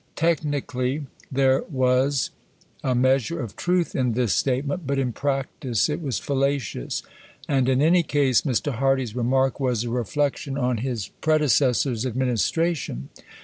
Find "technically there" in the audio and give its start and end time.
0.15-1.61